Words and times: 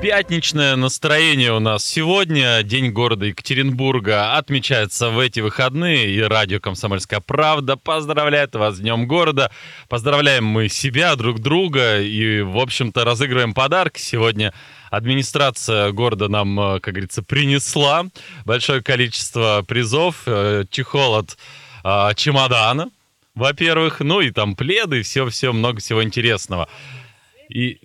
Пятничное 0.00 0.76
настроение 0.76 1.52
у 1.52 1.58
нас 1.58 1.84
сегодня. 1.84 2.62
День 2.62 2.92
города 2.92 3.26
Екатеринбурга 3.26 4.36
отмечается 4.36 5.10
в 5.10 5.18
эти 5.18 5.40
выходные. 5.40 6.08
И 6.10 6.20
радио 6.20 6.60
«Комсомольская 6.60 7.18
правда» 7.18 7.76
поздравляет 7.76 8.54
вас 8.54 8.76
с 8.76 8.78
Днем 8.78 9.08
города. 9.08 9.50
Поздравляем 9.88 10.44
мы 10.44 10.68
себя, 10.68 11.16
друг 11.16 11.40
друга. 11.40 12.00
И, 12.00 12.42
в 12.42 12.58
общем-то, 12.58 13.04
разыгрываем 13.04 13.54
подарки. 13.54 13.98
Сегодня 14.00 14.54
администрация 14.92 15.90
города 15.90 16.28
нам, 16.28 16.58
э, 16.60 16.80
как 16.80 16.94
говорится, 16.94 17.24
принесла 17.24 18.06
большое 18.44 18.84
количество 18.84 19.64
призов. 19.66 20.22
Э, 20.26 20.64
чехол 20.70 21.16
от 21.16 21.36
э, 21.82 22.14
чемодана, 22.14 22.92
во-первых. 23.34 23.98
Ну 23.98 24.20
и 24.20 24.30
там 24.30 24.54
пледы, 24.54 25.02
все-все, 25.02 25.52
много 25.52 25.80
всего 25.80 26.04
интересного. 26.04 26.68
И 27.48 27.80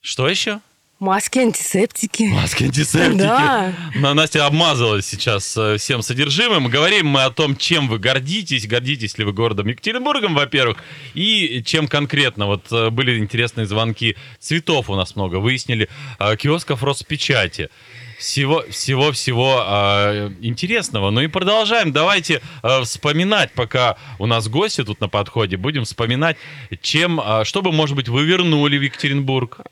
что 0.00 0.28
еще? 0.28 0.60
Маски 1.00 1.38
антисептики. 1.38 2.24
Маски 2.24 2.64
антисептики. 2.64 3.20
Да. 3.30 3.72
На 3.94 4.12
Настя 4.12 4.44
обмазалась 4.44 5.06
сейчас 5.06 5.56
э, 5.56 5.78
всем 5.78 6.02
содержимым. 6.02 6.68
Говорим 6.68 7.06
мы 7.06 7.22
о 7.22 7.30
том, 7.30 7.56
чем 7.56 7.88
вы 7.88 7.98
гордитесь. 7.98 8.66
Гордитесь 8.66 9.16
ли 9.16 9.24
вы 9.24 9.32
городом 9.32 9.68
Екатеринбургом, 9.68 10.34
во-первых, 10.34 10.76
и 11.14 11.62
чем 11.64 11.88
конкретно. 11.88 12.46
Вот 12.46 12.70
э, 12.70 12.90
были 12.90 13.18
интересные 13.18 13.66
звонки. 13.66 14.16
Цветов 14.40 14.90
у 14.90 14.94
нас 14.94 15.16
много. 15.16 15.36
Выяснили. 15.36 15.88
Э, 16.18 16.36
киосков 16.36 16.82
Роспечати. 16.82 17.70
Всего, 18.18 18.64
всего, 18.68 19.10
всего 19.12 19.64
э, 19.66 20.30
интересного. 20.42 21.08
Ну 21.10 21.22
и 21.22 21.28
продолжаем. 21.28 21.92
Давайте 21.92 22.42
э, 22.62 22.82
вспоминать, 22.82 23.52
пока 23.52 23.96
у 24.18 24.26
нас 24.26 24.48
гости 24.48 24.84
тут 24.84 25.00
на 25.00 25.08
подходе, 25.08 25.56
будем 25.56 25.84
вспоминать, 25.84 26.36
чем, 26.82 27.18
э, 27.20 27.44
что 27.44 27.62
бы, 27.62 27.72
может 27.72 27.96
быть, 27.96 28.10
вы 28.10 28.26
вернули 28.26 28.76
в 28.76 28.82
Екатеринбург. 28.82 29.62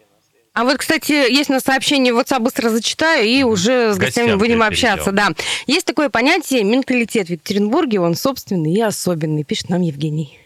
А 0.59 0.65
вот, 0.65 0.79
кстати, 0.79 1.13
есть 1.13 1.51
на 1.51 1.61
сообщение 1.61 2.13
в 2.13 2.19
WhatsApp, 2.19 2.41
быстро 2.41 2.69
зачитаю, 2.71 3.25
и 3.25 3.45
уже 3.45 3.93
с, 3.93 3.95
С 3.95 3.99
гостями 3.99 4.27
гостями 4.27 4.39
будем 4.41 4.61
общаться. 4.61 5.13
Да. 5.13 5.29
Есть 5.69 5.87
такое 5.87 6.09
понятие 6.09 6.65
менталитет 6.65 7.29
в 7.29 7.31
Екатеринбурге, 7.31 8.01
он 8.01 8.17
собственный 8.17 8.73
и 8.73 8.81
особенный, 8.81 9.45
пишет 9.45 9.69
нам 9.69 9.83
Евгений. 9.83 10.37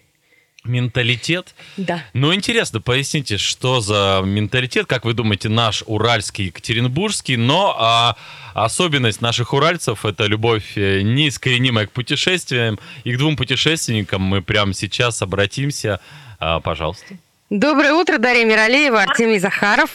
Менталитет. 0.65 1.55
Да. 1.79 2.05
Ну, 2.13 2.35
интересно, 2.35 2.83
поясните, 2.83 3.39
что 3.39 3.81
за 3.81 4.21
менталитет, 4.23 4.85
как 4.85 5.07
вы 5.07 5.15
думаете, 5.15 5.49
наш 5.49 5.83
уральский, 5.87 6.45
екатеринбургский, 6.49 7.37
но 7.37 7.75
а, 7.79 8.17
особенность 8.53 9.23
наших 9.23 9.55
уральцев– 9.55 10.05
это 10.05 10.27
любовь 10.27 10.77
э, 10.77 11.01
неискоренимая 11.01 11.87
к 11.87 11.91
путешествиям, 11.91 12.79
и 13.05 13.15
к 13.15 13.17
двум 13.17 13.35
путешественникам 13.35 14.21
мы 14.21 14.43
прямо 14.43 14.75
сейчас 14.75 15.23
обратимся. 15.23 16.01
А, 16.39 16.61
пожалуйста. 16.61 17.17
Доброе 17.57 17.93
утро, 17.93 18.17
Дарья 18.17 18.47
Миралеева, 18.47 19.03
Артемий 19.03 19.39
Захаров. 19.39 19.91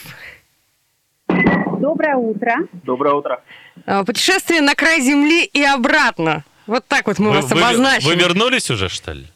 Доброе 1.26 2.14
утро. 2.14 2.54
Доброе 2.84 3.14
утро. 3.14 3.42
А, 3.84 4.04
Путешествие 4.04 4.60
на 4.60 4.76
край 4.76 5.00
земли 5.00 5.44
и 5.44 5.64
обратно. 5.64 6.44
Вот 6.68 6.86
так 6.86 7.08
вот 7.08 7.18
мы 7.18 7.30
Вы, 7.30 7.36
вас 7.40 7.50
вы- 7.50 7.60
обозначили. 7.60 8.06
вы 8.10 8.14
вернулись 8.14 8.70
уже, 8.70 8.88
что 8.88 9.10
ли? 9.10 9.26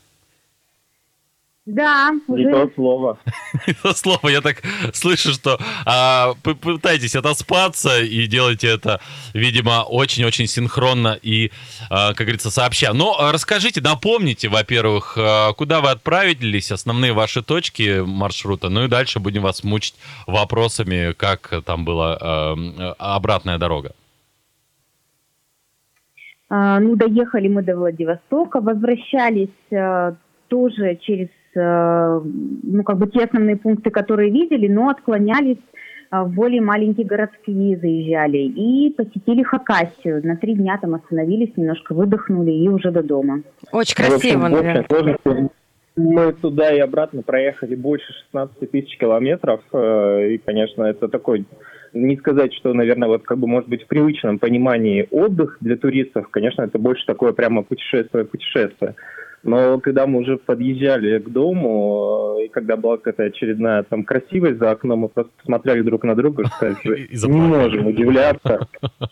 Да, 1.64 2.10
Не 2.26 2.46
уже 2.46 2.50
то 2.50 2.70
слово. 2.74 3.18
Это 3.66 3.94
слово, 3.94 4.28
я 4.28 4.40
так 4.40 4.62
слышу, 4.92 5.32
что 5.32 5.60
а, 5.86 6.34
пытаетесь 6.42 7.14
отоспаться 7.14 8.02
и 8.02 8.26
делаете 8.26 8.66
это, 8.66 9.00
видимо, 9.32 9.84
очень-очень 9.84 10.48
синхронно 10.48 11.16
и, 11.22 11.52
а, 11.88 12.14
как 12.14 12.26
говорится, 12.26 12.50
сообща. 12.50 12.92
Но 12.92 13.16
расскажите, 13.30 13.80
напомните, 13.80 14.48
во-первых, 14.48 15.16
а, 15.16 15.52
куда 15.52 15.80
вы 15.80 15.90
отправились, 15.90 16.72
основные 16.72 17.12
ваши 17.12 17.42
точки 17.42 18.00
маршрута, 18.04 18.68
ну 18.68 18.84
и 18.84 18.88
дальше 18.88 19.20
будем 19.20 19.42
вас 19.42 19.62
мучить 19.62 19.94
вопросами, 20.26 21.12
как 21.12 21.62
там 21.64 21.84
была 21.84 22.18
а, 22.20 22.94
обратная 22.98 23.58
дорога. 23.58 23.92
а, 26.48 26.80
ну, 26.80 26.96
доехали 26.96 27.46
мы 27.46 27.62
до 27.62 27.76
Владивостока, 27.76 28.60
возвращались 28.60 29.48
а, 29.72 30.16
тоже 30.48 30.98
через 31.00 31.28
ну, 31.54 32.82
как 32.84 32.98
бы 32.98 33.08
те 33.08 33.24
основные 33.24 33.56
пункты, 33.56 33.90
которые 33.90 34.30
видели, 34.30 34.68
но 34.68 34.88
отклонялись 34.88 35.58
а, 36.12 36.24
в 36.24 36.34
более 36.34 36.60
маленькие 36.60 37.06
городские 37.06 37.78
заезжали 37.78 38.36
и 38.36 38.90
посетили 38.90 39.42
Хакасию. 39.42 40.20
На 40.22 40.36
три 40.36 40.54
дня 40.54 40.76
там 40.78 40.94
остановились, 40.94 41.56
немножко 41.56 41.94
выдохнули 41.94 42.50
и 42.50 42.68
уже 42.68 42.90
до 42.90 43.02
дома. 43.02 43.40
Очень 43.72 43.94
Ну, 44.04 44.10
в 44.10 44.14
общем, 44.16 44.40
красиво, 44.40 44.40
в 44.40 44.44
общей 44.44 44.62
наверное. 44.62 45.50
мы 45.96 46.32
туда 46.34 46.70
и 46.70 46.80
обратно 46.80 47.22
проехали 47.22 47.74
больше 47.74 48.12
16 48.24 48.70
тысяч 48.70 48.98
километров. 48.98 49.62
э, 49.72 50.32
И, 50.32 50.38
конечно, 50.38 50.82
это 50.84 51.08
такой, 51.08 51.46
не 51.94 52.18
сказать, 52.18 52.52
что, 52.54 52.74
наверное, 52.74 53.08
вот 53.08 53.22
как 53.22 53.38
бы, 53.38 53.46
может 53.46 53.70
быть, 53.70 53.84
в 53.84 53.86
привычном 53.86 54.38
понимании 54.38 55.08
отдых 55.10 55.56
для 55.62 55.78
туристов, 55.78 56.28
конечно, 56.28 56.60
это 56.60 56.78
больше 56.78 57.06
такое 57.06 57.32
прямо 57.32 57.62
путешествие-путешествие. 57.62 58.96
Но 59.44 59.80
когда 59.80 60.06
мы 60.06 60.20
уже 60.20 60.36
подъезжали 60.36 61.18
к 61.18 61.28
дому, 61.28 62.36
э, 62.38 62.44
и 62.44 62.48
когда 62.48 62.76
была 62.76 62.96
какая-то 62.96 63.24
очередная 63.24 63.82
там 63.82 64.04
красивость 64.04 64.58
за 64.58 64.70
окном, 64.70 65.00
мы 65.00 65.08
просто 65.08 65.32
посмотрели 65.36 65.82
друг 65.82 66.04
на 66.04 66.14
друга 66.14 66.44
сказали, 66.46 66.76
что 67.16 67.26
не 67.28 67.40
можем 67.40 67.86
удивляться. 67.88 68.68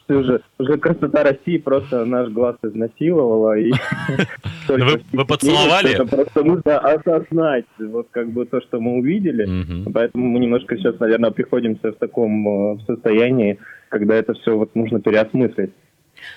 Уже, 0.08 0.40
уже 0.58 0.78
красота 0.78 1.24
России 1.24 1.58
просто 1.58 2.04
наш 2.04 2.28
глаз 2.30 2.56
изнасиловала. 2.62 3.58
И 3.58 3.72
Вы- 4.68 5.02
вы 5.12 5.24
поцеловали? 5.24 5.94
Это 5.94 6.06
просто 6.06 6.44
нужно 6.44 6.78
осознать, 6.78 7.64
вот 7.78 8.06
как 8.12 8.30
бы 8.30 8.46
то, 8.46 8.60
что 8.60 8.80
мы 8.80 8.98
увидели. 8.98 9.46
Мгм. 9.46 9.92
Поэтому 9.92 10.26
мы 10.28 10.38
немножко 10.38 10.76
сейчас, 10.76 10.98
наверное, 11.00 11.32
приходимся 11.32 11.90
в 11.90 11.96
таком 11.96 12.46
э, 12.46 12.74
в 12.74 12.82
состоянии, 12.86 13.58
когда 13.88 14.14
это 14.14 14.34
все 14.34 14.56
вот 14.56 14.76
нужно 14.76 15.00
переосмыслить. 15.00 15.72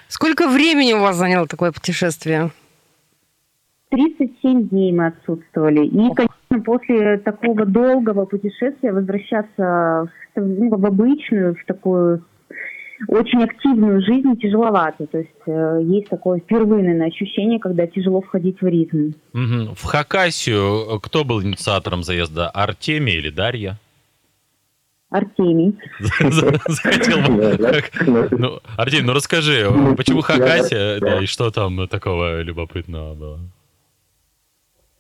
Сколько 0.08 0.48
времени 0.48 0.94
у 0.94 1.00
вас 1.00 1.16
заняло 1.16 1.48
такое 1.48 1.72
путешествие? 1.72 2.50
37 3.94 4.70
дней 4.70 4.92
мы 4.92 5.08
отсутствовали. 5.08 5.86
И, 5.86 6.14
конечно, 6.16 6.64
после 6.66 7.18
такого 7.20 7.66
долгого 7.66 8.26
путешествия 8.26 8.92
возвращаться 8.92 10.10
в, 10.36 10.40
ну, 10.40 10.76
в 10.76 10.86
обычную, 10.86 11.56
в 11.56 11.66
такую 11.66 12.24
очень 13.08 13.44
активную 13.44 14.02
жизнь 14.02 14.36
тяжеловато. 14.38 15.06
То 15.06 15.20
есть 15.20 15.30
э, 15.46 15.80
есть 15.84 16.10
такое 16.10 16.40
впервые, 16.40 16.84
наверное, 16.84 17.10
ощущение, 17.10 17.60
когда 17.60 17.86
тяжело 17.86 18.22
входить 18.22 18.60
в 18.62 18.66
ритм. 18.66 19.12
Мгм. 19.34 19.76
В 19.76 19.84
Хакасию 19.84 21.00
кто 21.00 21.24
был 21.24 21.44
инициатором 21.44 22.02
заезда? 22.02 22.50
Артемий 22.50 23.18
или 23.18 23.30
Дарья? 23.30 23.78
Артемий. 25.12 25.78
Захотел 26.00 27.20
бы. 27.20 28.28
Ну, 28.32 28.60
Артемий, 28.76 29.06
ну 29.06 29.14
расскажи, 29.14 29.68
почему 29.96 30.22
Хакасия, 30.22 31.00
да, 31.00 31.22
и 31.22 31.28
что 31.28 31.52
там 31.52 31.88
такого 31.88 32.42
любопытного 32.42 33.14
было? 33.14 33.40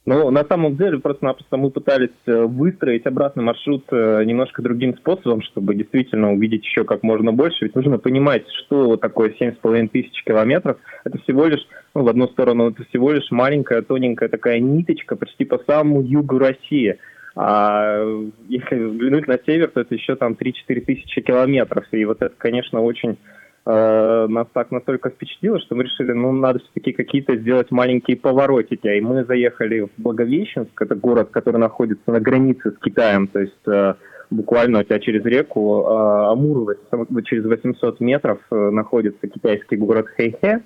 Ну, 0.06 0.30
на 0.32 0.44
самом 0.44 0.76
деле, 0.76 1.00
просто-напросто 1.00 1.56
мы 1.56 1.72
пытались 1.72 2.10
э, 2.26 2.42
выстроить 2.44 3.06
обратный 3.06 3.44
маршрут 3.44 3.86
э, 3.90 4.24
немножко 4.26 4.62
другим 4.62 4.98
способом, 4.98 5.42
чтобы 5.42 5.76
действительно 5.76 6.34
увидеть 6.34 6.66
еще 6.66 6.84
как 6.84 7.04
можно 7.04 7.32
больше. 7.32 7.64
Ведь 7.64 7.76
нужно 7.76 7.98
понимать, 7.98 8.44
что 8.66 8.98
такое 8.98 9.30
7,5 9.30 9.88
тысяч 9.88 10.24
километров. 10.26 10.78
Это 11.06 11.18
всего 11.20 11.46
лишь, 11.46 11.66
ну, 11.96 12.04
в 12.04 12.10
одну 12.10 12.28
сторону, 12.28 12.72
это 12.72 12.84
всего 12.84 13.14
лишь 13.14 13.32
маленькая, 13.32 13.82
тоненькая 13.82 14.28
такая 14.28 14.60
ниточка 14.60 15.16
почти 15.16 15.46
по 15.46 15.58
самому 15.60 16.02
югу 16.02 16.38
России. 16.38 16.98
А 17.38 18.04
если 18.50 18.84
взглянуть 18.84 19.28
на 19.28 19.40
север, 19.46 19.70
то 19.70 19.80
это 19.80 19.96
еще 19.96 20.18
там 20.18 20.34
3-4 20.34 20.82
тысячи 20.82 21.22
километров. 21.22 21.86
И 21.92 22.04
вот 22.04 22.22
это, 22.22 22.34
конечно, 22.38 22.82
очень 22.82 23.18
э, 23.66 24.28
нас 24.28 24.48
так 24.54 24.72
настолько 24.72 25.10
впечатлило, 25.10 25.60
что 25.60 25.76
мы 25.76 25.84
решили, 25.84 26.12
ну, 26.12 26.32
надо 26.32 26.60
все-таки 26.60 26.94
какие-то 26.94 27.36
сделать 27.38 27.72
маленькие 27.72 28.18
поворотики. 28.18 28.88
И 28.88 29.02
мы 29.02 29.24
заехали 29.26 29.82
в 29.82 29.90
Благовещенск, 29.98 30.82
это 30.82 30.96
город, 30.96 31.30
который 31.32 31.58
находится 31.58 32.12
на 32.12 32.20
границе 32.20 32.72
с 32.72 32.78
Китаем, 32.80 33.28
то 33.28 33.40
есть 33.40 33.68
э, 33.68 33.96
буквально 34.30 34.80
у 34.80 34.84
тебя 34.84 35.00
через 35.00 35.24
реку 35.26 35.84
э, 35.84 36.32
Амур, 36.32 36.76
через 37.26 37.46
800 37.46 38.00
метров 38.00 38.40
э, 38.52 38.56
находится 38.56 39.28
китайский 39.28 39.78
город 39.78 40.08
Хэйхэ. 40.08 40.62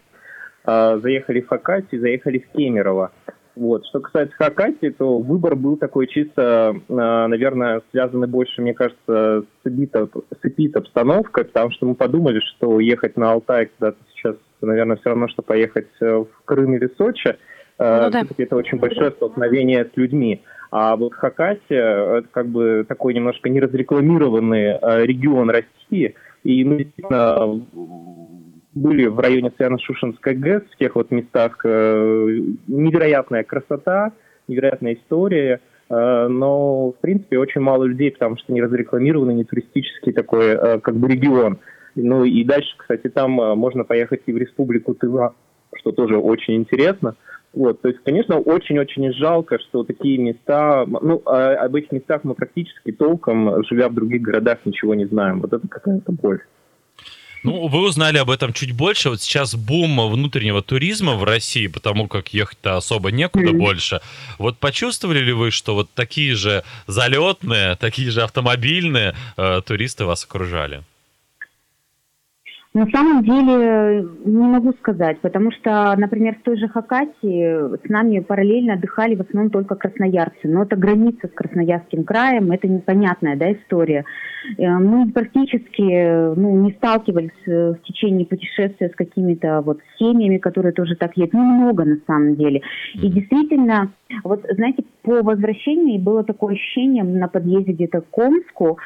Э, 0.65 0.99
заехали 1.01 1.41
в 1.41 1.47
Хакасию, 1.47 2.01
заехали 2.01 2.39
в 2.39 2.55
Кемерово. 2.55 3.11
Вот. 3.57 3.85
Что 3.87 4.01
касается 4.01 4.35
Хакасии, 4.37 4.89
то 4.89 5.17
выбор 5.17 5.55
был 5.55 5.77
такой 5.77 6.07
чисто, 6.07 6.75
э, 6.87 6.93
наверное, 6.93 7.81
связанный 7.91 8.27
больше, 8.27 8.61
мне 8.61 8.75
кажется, 8.75 9.43
с 9.63 9.67
эпид, 9.67 9.95
с 9.95 10.45
эпид-обстановкой, 10.45 11.45
потому 11.45 11.71
что 11.71 11.87
мы 11.87 11.95
подумали, 11.95 12.39
что 12.39 12.79
ехать 12.79 13.17
на 13.17 13.31
Алтай 13.31 13.65
куда-то 13.65 13.97
сейчас, 14.13 14.35
наверное, 14.61 14.97
все 14.97 15.09
равно, 15.09 15.27
что 15.27 15.41
поехать 15.41 15.87
э, 16.01 16.05
в 16.05 16.45
Крым 16.45 16.75
или 16.75 16.87
Сочи. 16.97 17.35
Э, 17.79 18.05
Ну 18.05 18.11
да. 18.11 18.23
Это 18.37 18.55
очень 18.55 18.77
большое 18.77 19.09
столкновение 19.11 19.85
с 19.85 19.97
людьми. 19.97 20.43
А 20.69 20.95
вот 20.95 21.13
Хакасия– 21.15 22.17
это 22.17 22.27
как 22.29 22.47
бы 22.47 22.85
такой 22.87 23.15
немножко 23.15 23.49
неразрекламированный 23.49 24.77
э, 24.79 25.05
регион 25.05 25.49
России, 25.49 26.13
и 26.43 26.63
мы 26.63 26.83
действительно 26.83 27.61
были 28.77 29.07
в 29.07 29.19
районе 29.19 29.51
Саяно-Шушенской 29.57 30.35
ГЭС, 30.35 30.63
в 30.71 30.77
тех 30.77 30.95
вот 30.95 31.11
местах 31.11 31.59
э, 31.63 32.39
невероятная 32.67 33.43
красота, 33.43 34.13
невероятная 34.47 34.95
история, 34.95 35.59
э, 35.89 36.27
но, 36.27 36.91
в 36.91 36.95
принципе, 37.01 37.39
очень 37.39 37.61
мало 37.61 37.83
людей, 37.83 38.11
потому 38.11 38.37
что 38.37 38.53
не 38.53 38.61
разрекламированный, 38.61 39.35
не 39.35 39.43
туристический 39.43 40.13
такой, 40.13 40.47
э, 40.47 40.79
как 40.79 40.95
бы, 40.95 41.07
регион. 41.07 41.59
Ну 41.95 42.23
и 42.23 42.43
дальше, 42.43 42.69
кстати, 42.77 43.09
там 43.09 43.31
можно 43.31 43.83
поехать 43.83 44.21
и 44.27 44.31
в 44.31 44.37
республику 44.37 44.93
Тыва, 44.93 45.33
что 45.75 45.91
тоже 45.91 46.17
очень 46.17 46.55
интересно. 46.55 47.15
Вот, 47.53 47.81
то 47.81 47.87
есть, 47.87 48.01
конечно, 48.03 48.37
очень-очень 48.37 49.13
жалко, 49.13 49.57
что 49.57 49.83
такие 49.83 50.19
места, 50.19 50.85
ну, 50.85 51.23
а 51.25 51.55
об 51.55 51.73
этих 51.73 51.91
местах 51.91 52.23
мы 52.23 52.35
практически 52.35 52.91
толком, 52.91 53.63
живя 53.63 53.89
в 53.89 53.95
других 53.95 54.21
городах, 54.21 54.59
ничего 54.65 54.93
не 54.93 55.05
знаем. 55.05 55.41
Вот 55.41 55.53
это 55.53 55.67
какая-то 55.67 56.11
боль. 56.11 56.41
Ну, 57.43 57.67
вы 57.67 57.79
узнали 57.79 58.17
об 58.17 58.29
этом 58.29 58.53
чуть 58.53 58.71
больше. 58.71 59.09
Вот 59.09 59.21
сейчас 59.21 59.55
бум 59.55 60.09
внутреннего 60.09 60.61
туризма 60.61 61.15
в 61.15 61.23
России, 61.23 61.67
потому 61.67 62.07
как 62.07 62.33
ехать-то 62.33 62.77
особо 62.77 63.11
некуда 63.11 63.49
mm-hmm. 63.49 63.57
больше. 63.57 64.01
Вот 64.37 64.57
почувствовали 64.57 65.19
ли 65.19 65.33
вы, 65.33 65.51
что 65.51 65.75
вот 65.75 65.89
такие 65.93 66.35
же 66.35 66.63
залетные, 66.87 67.75
такие 67.75 68.11
же 68.11 68.23
автомобильные 68.23 69.15
э, 69.37 69.61
туристы 69.65 70.05
вас 70.05 70.23
окружали? 70.23 70.83
На 72.77 72.85
самом 72.91 73.23
деле 73.23 74.07
не 74.23 74.47
могу 74.47 74.71
сказать, 74.73 75.19
потому 75.21 75.49
что, 75.49 75.95
например, 75.97 76.35
в 76.35 76.43
той 76.43 76.57
же 76.57 76.67
Хакасии 76.67 77.75
с 77.83 77.89
нами 77.89 78.19
параллельно 78.19 78.73
отдыхали 78.73 79.15
в 79.15 79.21
основном 79.21 79.49
только 79.49 79.73
красноярцы. 79.73 80.41
Но 80.43 80.61
это 80.61 80.75
граница 80.75 81.27
с 81.27 81.31
Красноярским 81.31 82.03
краем, 82.03 82.51
это 82.51 82.67
непонятная 82.67 83.35
да, 83.35 83.51
история. 83.51 84.05
Э, 84.59 84.77
мы 84.77 85.09
практически 85.11 86.35
ну, 86.35 86.65
не 86.65 86.71
сталкивались 86.73 87.31
э, 87.47 87.73
в 87.73 87.81
течение 87.81 88.27
путешествия 88.27 88.89
с 88.89 88.95
какими-то 88.95 89.61
вот 89.61 89.79
семьями, 89.97 90.37
которые 90.37 90.71
тоже 90.71 90.95
так 90.97 91.17
едут. 91.17 91.33
Немного 91.33 91.83
на 91.83 91.97
самом 92.05 92.35
деле. 92.35 92.61
И 92.93 93.09
действительно, 93.09 93.91
вот 94.23 94.45
знаете, 94.51 94.83
по 95.07 95.23
возвращении 95.23 95.97
было 95.97 96.25
такое 96.25 96.55
ощущение 96.55 97.01
на 97.01 97.29
подъезде 97.29 97.71
где-то 97.71 98.01
к 98.01 98.09
Комску, 98.09 98.77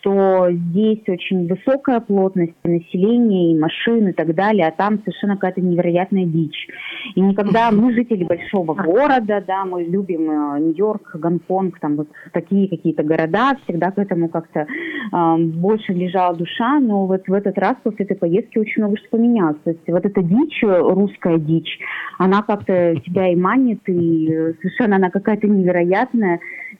что 0.00 0.48
здесь 0.50 1.02
очень 1.06 1.46
высокая 1.46 2.00
плотность 2.00 2.56
населения 2.64 3.52
и 3.52 3.58
машин 3.58 4.08
и 4.08 4.12
так 4.12 4.34
далее, 4.34 4.66
а 4.66 4.72
там 4.72 4.98
совершенно 4.98 5.34
какая-то 5.34 5.60
невероятная 5.60 6.24
дичь. 6.24 6.66
И 7.14 7.20
никогда 7.20 7.70
мы 7.72 7.92
жители 7.92 8.24
большого 8.24 8.74
города, 8.74 9.42
да, 9.46 9.64
мы 9.64 9.84
любим 9.84 10.28
э, 10.28 10.60
Нью-Йорк, 10.62 11.14
Гонконг, 11.14 11.78
там 11.78 11.94
вот 11.94 12.08
такие 12.32 12.68
какие-то 12.68 13.04
города, 13.04 13.56
всегда 13.62 13.92
к 13.92 13.98
этому 13.98 14.28
как-то 14.28 14.66
э, 14.66 15.36
больше 15.38 15.92
лежала 15.92 16.34
душа, 16.34 16.80
но 16.80 17.06
вот 17.06 17.22
в 17.28 17.32
этот 17.32 17.56
раз 17.56 17.76
после 17.84 18.04
этой 18.04 18.16
поездки 18.16 18.58
очень 18.58 18.82
много 18.82 18.96
что 18.96 19.10
поменялось. 19.10 19.58
То 19.62 19.70
есть 19.70 19.86
вот 19.86 20.04
эта 20.04 20.22
дичь, 20.22 20.60
русская 20.62 21.38
дичь, 21.38 21.78
она 22.18 22.42
как-то 22.42 22.96
тебя 23.06 23.28
и 23.32 23.36
манит, 23.36 23.88
и 23.88 24.26
совершенно 24.60 24.96
она 24.96 25.10
какая-то 25.10 25.46
невероятная. 25.46 25.67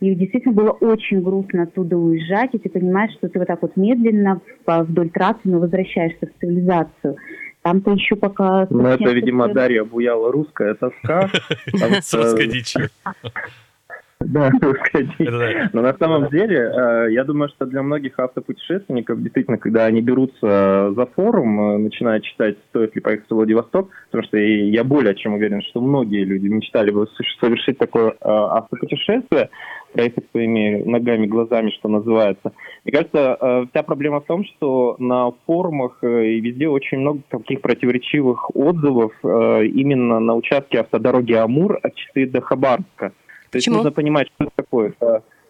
И 0.00 0.14
действительно 0.14 0.54
было 0.54 0.70
очень 0.70 1.22
грустно 1.22 1.64
оттуда 1.64 1.96
уезжать, 1.96 2.50
и 2.52 2.58
ты 2.58 2.68
понимаешь, 2.68 3.12
что 3.14 3.28
ты 3.28 3.38
вот 3.38 3.48
так 3.48 3.62
вот 3.62 3.76
медленно 3.76 4.40
вдоль 4.66 5.10
трассы, 5.10 5.40
но 5.44 5.58
возвращаешься 5.58 6.26
в 6.26 6.40
цивилизацию. 6.40 7.16
Там-то 7.62 7.92
еще 7.92 8.14
пока... 8.14 8.66
Ну, 8.70 8.86
это, 8.86 9.10
видимо, 9.10 9.48
Дарья 9.48 9.82
обуяла 9.82 10.30
русская 10.30 10.74
тоска. 10.74 11.28
С 12.00 12.14
русской 12.14 12.46
дичью. 12.46 12.88
Да, 14.32 14.50
Но 15.72 15.82
на 15.82 15.94
самом 15.94 16.28
деле, 16.28 16.56
э, 16.58 17.12
я 17.12 17.24
думаю, 17.24 17.48
что 17.48 17.64
для 17.64 17.82
многих 17.82 18.18
автопутешественников, 18.18 19.22
действительно, 19.22 19.56
когда 19.56 19.86
они 19.86 20.02
берутся 20.02 20.92
за 20.94 21.06
форум, 21.06 21.60
э, 21.60 21.78
начинают 21.78 22.24
читать, 22.24 22.56
стоит 22.68 22.94
ли 22.94 23.00
поехать 23.00 23.26
в 23.28 23.34
Владивосток, 23.34 23.88
потому 24.10 24.24
что 24.24 24.36
я 24.36 24.84
более 24.84 25.14
чем 25.14 25.34
уверен, 25.34 25.62
что 25.62 25.80
многие 25.80 26.24
люди 26.24 26.46
мечтали 26.46 26.90
бы 26.90 27.06
совершить 27.40 27.78
такое 27.78 28.10
э, 28.10 28.14
автопутешествие, 28.20 29.48
проехать 29.94 30.24
своими 30.30 30.82
ногами, 30.84 31.26
глазами, 31.26 31.70
что 31.70 31.88
называется. 31.88 32.52
Мне 32.84 32.92
кажется, 32.92 33.66
вся 33.70 33.82
проблема 33.82 34.20
в 34.20 34.26
том, 34.26 34.44
что 34.44 34.96
на 34.98 35.30
форумах 35.46 35.98
и 36.02 36.40
везде 36.40 36.68
очень 36.68 36.98
много 36.98 37.20
таких 37.30 37.62
противоречивых 37.62 38.54
отзывов 38.54 39.12
именно 39.22 40.20
на 40.20 40.34
участке 40.34 40.80
автодороги 40.80 41.32
Амур 41.32 41.78
от 41.82 41.94
Читы 41.94 42.26
до 42.26 42.42
Хабарска. 42.42 43.12
То 43.50 43.58
есть 43.58 43.68
нужно 43.68 43.90
понимать, 43.90 44.28
что 44.34 44.44
это 44.44 44.52
такое. 44.56 44.94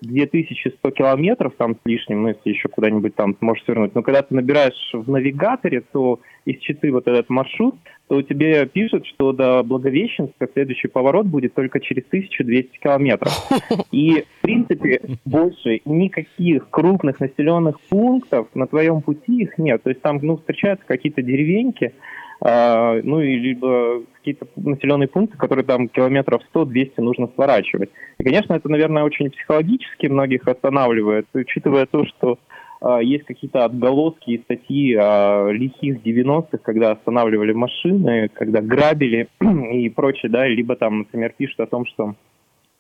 2100 0.01 0.91
километров 0.93 1.55
там 1.57 1.75
с 1.75 1.79
лишним, 1.85 2.23
ну, 2.23 2.29
если 2.29 2.51
еще 2.51 2.69
куда-нибудь 2.69 3.15
там 3.15 3.37
сможешь 3.39 3.65
свернуть. 3.65 3.95
Но 3.95 4.03
когда 4.03 4.23
ты 4.23 4.35
набираешь 4.35 4.91
в 4.93 5.11
навигаторе, 5.11 5.83
то 5.93 6.21
из 6.45 6.61
Читы 6.61 6.93
вот 6.93 7.09
этот 7.09 7.29
маршрут, 7.29 7.75
то 8.07 8.23
тебе 8.23 8.67
пишут, 8.67 9.07
что 9.07 9.33
до 9.33 9.63
Благовещенска 9.63 10.49
следующий 10.53 10.89
поворот 10.89 11.27
будет 11.27 11.55
только 11.55 11.81
через 11.81 12.05
1200 12.07 12.79
километров. 12.79 13.33
И, 13.91 14.25
в 14.39 14.43
принципе, 14.43 15.01
больше 15.25 15.81
никаких 15.85 16.71
крупных 16.71 17.21
населенных 17.21 17.81
пунктов 17.89 18.49
на 18.55 18.67
твоем 18.67 19.03
пути 19.03 19.43
их 19.43 19.59
нет. 19.59 19.83
То 19.83 19.91
есть 19.91 20.03
там, 20.03 20.19
ну, 20.23 20.37
встречаются 20.37 20.87
какие-то 20.87 21.23
деревеньки, 21.23 21.93
а, 22.41 23.01
ну 23.03 23.21
и 23.21 23.37
либо 23.37 24.03
какие-то 24.17 24.47
населенные 24.57 25.09
пункты, 25.09 25.37
которые 25.37 25.65
там 25.65 25.89
километров 25.89 26.43
100-200 26.55 26.93
нужно 26.99 27.29
сворачивать. 27.35 27.91
И, 28.19 28.25
конечно, 28.25 28.55
это, 28.55 28.69
наверное, 28.69 29.05
очень 29.05 29.31
психологически 29.31 30.07
многих 30.07 30.47
останавливает, 30.47 31.27
учитывая 31.35 31.87
то, 31.87 32.05
что 32.07 32.39
а, 32.81 33.03
есть 33.03 33.25
какие-то 33.25 33.65
отголоски 33.65 34.31
и 34.31 34.43
статьи 34.43 34.95
о 34.95 35.51
лихих 35.51 36.01
90-х, 36.05 36.59
когда 36.59 36.93
останавливали 36.93 37.53
машины, 37.53 38.29
когда 38.33 38.61
грабили 38.61 39.29
и 39.73 39.89
прочее, 39.91 40.31
да, 40.31 40.47
либо 40.47 40.77
там, 40.77 40.99
например, 40.99 41.35
пишут 41.37 41.61
о 41.61 41.67
том, 41.67 41.87
что 41.87 42.15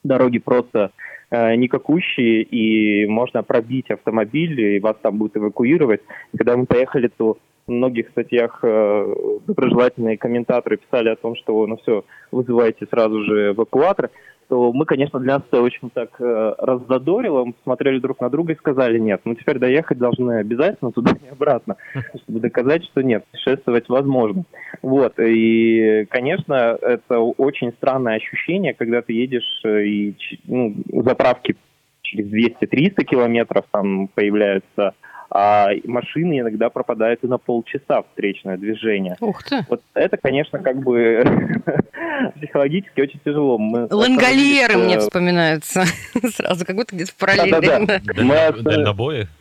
дороги 0.04 0.38
просто 0.38 0.92
э, 1.30 1.56
никакущие, 1.56 2.42
и 2.42 3.06
можно 3.06 3.42
пробить 3.42 3.90
автомобиль, 3.90 4.60
и 4.60 4.80
вас 4.80 4.96
там 5.02 5.18
будут 5.18 5.36
эвакуировать. 5.36 6.02
Когда 6.36 6.56
мы 6.56 6.66
поехали, 6.66 7.08
то 7.08 7.38
многих 7.68 8.08
статьях 8.10 8.60
э, 8.62 9.14
доброжелательные 9.46 10.18
комментаторы 10.18 10.78
писали 10.78 11.08
о 11.08 11.16
том, 11.16 11.36
что 11.36 11.66
ну 11.66 11.76
все, 11.78 12.04
вызывайте 12.30 12.86
сразу 12.86 13.22
же 13.24 13.52
эвакуатор, 13.52 14.10
то 14.48 14.72
мы, 14.72 14.86
конечно, 14.86 15.20
для 15.20 15.34
нас 15.34 15.42
это 15.50 15.60
очень 15.60 15.90
так 15.90 16.20
э, 16.20 16.54
раздодорило, 16.58 17.44
мы 17.44 17.52
посмотрели 17.52 17.98
друг 17.98 18.20
на 18.20 18.30
друга 18.30 18.54
и 18.54 18.56
сказали, 18.56 18.98
нет, 18.98 19.20
ну 19.24 19.34
теперь 19.34 19.58
доехать 19.58 19.98
должны 19.98 20.38
обязательно 20.38 20.90
туда 20.90 21.12
и 21.12 21.28
обратно, 21.28 21.76
чтобы 22.22 22.40
доказать, 22.40 22.84
что 22.84 23.02
нет, 23.02 23.24
путешествовать 23.30 23.88
возможно. 23.88 24.44
Вот, 24.80 25.18
и, 25.18 26.06
конечно, 26.08 26.78
это 26.80 27.18
очень 27.18 27.72
странное 27.72 28.16
ощущение, 28.16 28.72
когда 28.72 29.02
ты 29.02 29.12
едешь 29.12 29.60
э, 29.64 29.84
и 29.84 30.16
ну, 30.46 30.74
заправки 31.04 31.56
через 32.02 32.26
200-300 32.32 33.04
километров 33.04 33.66
там 33.70 34.08
появляются 34.08 34.94
а 35.30 35.68
машины 35.84 36.40
иногда 36.40 36.70
пропадают 36.70 37.22
и 37.22 37.26
на 37.26 37.38
полчаса 37.38 38.02
встречное 38.02 38.56
движение. 38.56 39.16
Ух 39.20 39.42
ты! 39.42 39.64
Вот 39.68 39.82
это, 39.94 40.16
конечно, 40.16 40.58
как 40.58 40.78
бы 40.82 41.22
психологически 42.36 43.00
очень 43.00 43.20
тяжело. 43.24 43.58
Мы 43.58 43.86
Лангольеры 43.90 44.78
мне 44.78 44.98
вспоминаются 44.98 45.84
сразу, 46.34 46.64
как 46.64 46.76
будто 46.76 46.94
где-то 46.94 47.12
параллельно. 47.18 48.00
Мы 48.16 48.36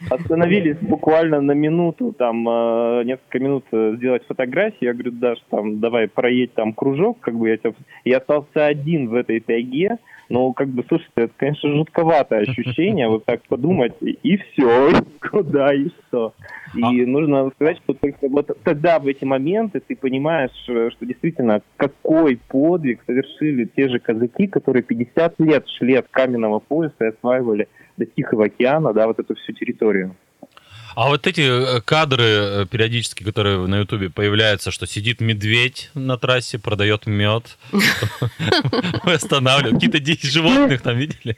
остановились 0.09 0.77
буквально 0.77 1.41
на 1.41 1.53
минуту, 1.53 2.13
там 2.17 2.47
э, 2.47 3.03
несколько 3.05 3.39
минут 3.39 3.65
э, 3.71 3.93
сделать 3.97 4.25
фотографии. 4.27 4.85
Я 4.85 4.93
говорю, 4.93 5.11
Даш, 5.11 5.39
там, 5.49 5.79
давай 5.79 6.07
проедь 6.07 6.53
там 6.53 6.73
кружок, 6.73 7.19
как 7.21 7.35
бы 7.35 7.49
я, 7.49 7.57
я 8.03 8.17
остался 8.17 8.65
один 8.65 9.09
в 9.09 9.15
этой 9.15 9.39
тайге, 9.39 9.97
ну, 10.29 10.53
как 10.53 10.69
бы, 10.69 10.83
слушайте, 10.87 11.11
это, 11.15 11.33
конечно, 11.37 11.69
жутковатое 11.69 12.41
ощущение, 12.41 13.07
вот 13.07 13.25
так 13.25 13.41
подумать, 13.47 13.93
и 14.01 14.37
все, 14.37 14.91
куда, 15.21 15.73
и 15.73 15.89
что. 15.89 16.33
И 16.75 16.81
а... 16.83 17.07
нужно 17.07 17.49
сказать, 17.55 17.77
что 17.83 17.93
только 17.93 18.27
вот 18.27 18.49
тогда, 18.63 18.99
в 18.99 19.07
эти 19.07 19.23
моменты, 19.23 19.79
ты 19.79 19.95
понимаешь, 19.95 20.51
что 20.63 21.05
действительно, 21.05 21.61
какой 21.77 22.37
подвиг 22.47 23.01
совершили 23.05 23.69
те 23.75 23.89
же 23.89 23.99
казаки, 23.99 24.47
которые 24.47 24.83
50 24.83 25.39
лет 25.39 25.67
шли 25.69 25.95
от 25.95 26.07
каменного 26.09 26.59
пояса 26.59 26.95
и 27.01 27.07
осваивали 27.07 27.67
до 27.95 28.05
Тихого 28.05 28.45
океана, 28.45 28.93
да, 28.93 29.07
вот 29.07 29.19
эту 29.19 29.35
всю 29.35 29.53
территорию. 29.53 30.15
А 30.97 31.09
вот 31.09 31.27
эти 31.27 31.41
э, 31.41 31.79
кадры 31.79 32.23
э, 32.23 32.65
периодически, 32.65 33.23
которые 33.23 33.67
на 33.67 33.77
Ютубе 33.81 34.09
появляются, 34.09 34.71
что 34.71 34.87
сидит 34.87 35.21
медведь 35.21 35.91
на 35.93 36.17
трассе, 36.17 36.57
продает 36.57 37.05
мед, 37.05 37.59
останавливает. 39.03 39.75
Какие-то 39.75 39.99
10 39.99 40.23
животных 40.23 40.81
там 40.81 40.97
видели? 40.97 41.37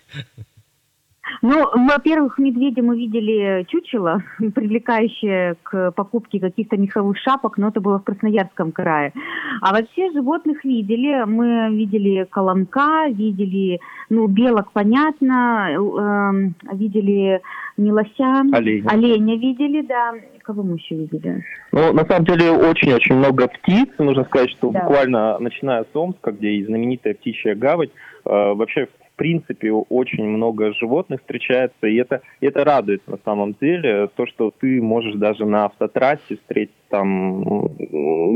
Ну, 1.41 1.65
во-первых, 1.73 2.37
медведя 2.37 2.81
мы 2.81 2.97
видели 2.97 3.65
чучело, 3.69 4.23
привлекающее 4.37 5.55
к 5.63 5.91
покупке 5.91 6.39
каких-то 6.39 6.77
меховых 6.77 7.17
шапок, 7.17 7.57
но 7.57 7.67
это 7.67 7.81
было 7.81 7.99
в 7.99 8.03
Красноярском 8.03 8.71
крае. 8.71 9.13
А 9.61 9.73
вообще 9.73 10.11
животных 10.11 10.63
видели. 10.63 11.23
Мы 11.25 11.75
видели 11.75 12.25
колонка, 12.29 13.07
видели, 13.09 13.79
ну, 14.09 14.27
белок, 14.27 14.71
понятно, 14.71 15.69
э, 15.69 16.75
видели 16.75 17.41
не 17.79 17.91
лося, 17.91 18.41
Оленя. 18.53 18.89
оленя 18.89 19.35
видели, 19.37 19.81
да. 19.81 20.13
Кого 20.43 20.63
мы 20.63 20.75
еще 20.75 20.95
видели? 20.95 21.43
Ну, 21.71 21.93
на 21.93 22.05
самом 22.05 22.25
деле, 22.25 22.51
очень-очень 22.51 23.15
много 23.15 23.47
птиц. 23.47 23.87
Нужно 23.97 24.23
сказать, 24.25 24.49
что 24.51 24.69
Да. 24.71 24.81
буквально 24.81 25.37
начиная 25.39 25.83
с 25.83 25.95
Омска, 25.95 26.31
где 26.31 26.49
и 26.49 26.65
знаменитая 26.65 27.13
птичья 27.13 27.55
гавань, 27.55 27.89
э, 28.25 28.29
вообще, 28.29 28.87
в 28.87 29.15
принципе, 29.15 29.71
очень 29.71 30.25
много 30.25 30.73
животных 30.73 31.19
встречается, 31.21 31.87
и 31.87 31.95
это, 31.95 32.21
и 32.41 32.47
это 32.47 32.63
радует 32.63 33.05
на 33.07 33.17
самом 33.25 33.53
деле. 33.61 34.07
То, 34.15 34.25
что 34.25 34.51
ты 34.59 34.81
можешь 34.81 35.15
даже 35.15 35.45
на 35.45 35.65
автотрассе 35.65 36.37
встретить 36.37 36.73
там 36.89 37.43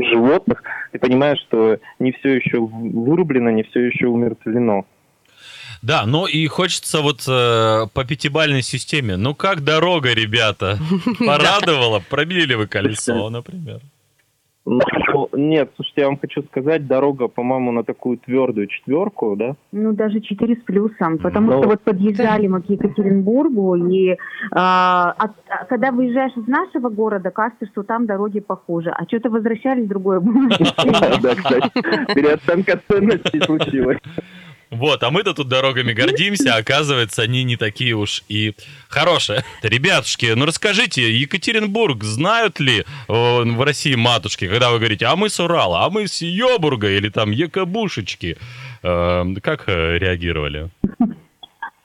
животных, 0.04 0.62
ты 0.92 0.98
понимаешь, 0.98 1.38
что 1.40 1.78
не 1.98 2.12
все 2.12 2.34
еще 2.34 2.60
вырублено, 2.60 3.50
не 3.50 3.62
все 3.64 3.80
еще 3.86 4.08
умертвлено. 4.08 4.84
Да, 5.82 6.04
ну 6.06 6.26
и 6.26 6.46
хочется 6.46 7.00
вот 7.00 7.24
э, 7.28 7.86
по 7.92 8.04
пятибалльной 8.04 8.62
системе. 8.62 9.16
Ну 9.16 9.34
как 9.34 9.62
дорога, 9.64 10.12
ребята? 10.14 10.78
Порадовала? 11.18 12.02
Пробили 12.10 12.54
вы 12.54 12.66
колесо, 12.66 13.30
например. 13.30 13.80
Ну, 14.66 14.80
нет, 15.34 15.70
слушайте, 15.76 16.00
я 16.00 16.06
вам 16.06 16.18
хочу 16.18 16.42
сказать, 16.44 16.86
дорога, 16.86 17.28
по-моему, 17.28 17.70
на 17.70 17.84
такую 17.84 18.16
твердую 18.16 18.66
четверку, 18.66 19.36
да? 19.36 19.56
Ну, 19.72 19.92
даже 19.92 20.20
4 20.22 20.54
с 20.56 20.64
плюсом, 20.64 21.18
потому 21.18 21.52
Ну, 21.52 21.58
что 21.58 21.68
вот 21.68 21.82
подъезжали 21.82 22.46
мы 22.46 22.62
к 22.62 22.70
Екатеринбургу, 22.70 23.74
и 23.90 24.16
а, 24.52 25.14
от- 25.18 25.32
а, 25.50 25.66
когда 25.66 25.90
выезжаешь 25.92 26.32
из 26.38 26.46
нашего 26.46 26.88
города, 26.88 27.30
кажется, 27.30 27.66
что 27.66 27.82
там 27.82 28.06
дороги 28.06 28.40
похуже, 28.40 28.88
а 28.88 29.04
что-то 29.04 29.28
возвращались 29.28 29.84
в 29.84 29.88
другое 29.88 30.20
было. 30.20 30.48
Да, 30.48 31.34
кстати, 31.34 31.70
переоценка 32.14 32.80
ценностей 32.88 33.40
случилась. 33.40 33.98
Вот, 34.70 35.02
а 35.02 35.10
мы-то 35.10 35.34
тут 35.34 35.48
дорогами 35.48 35.92
гордимся, 35.92 36.54
а 36.54 36.58
оказывается, 36.58 37.22
они 37.22 37.44
не 37.44 37.56
такие 37.56 37.94
уж 37.94 38.24
и 38.28 38.54
хорошие. 38.88 39.44
Ребятушки, 39.62 40.32
ну 40.34 40.46
расскажите, 40.46 41.12
Екатеринбург 41.12 42.02
знают 42.02 42.60
ли 42.60 42.80
э, 42.80 42.84
в 43.08 43.62
России 43.62 43.94
матушки, 43.94 44.48
когда 44.48 44.70
вы 44.70 44.78
говорите, 44.78 45.06
а 45.06 45.16
мы 45.16 45.28
с 45.28 45.38
Урала, 45.38 45.84
а 45.84 45.90
мы 45.90 46.08
с 46.08 46.22
Йобурга 46.22 46.88
или 46.90 47.08
там 47.08 47.30
Екабушечки? 47.30 48.36
Э, 48.82 49.24
как 49.42 49.68
э, 49.68 49.98
реагировали? 49.98 50.70